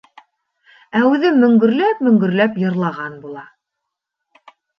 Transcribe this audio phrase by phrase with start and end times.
[0.99, 3.45] Ә үҙе мөңгөрләп-мөңгөрләп йырлаған була.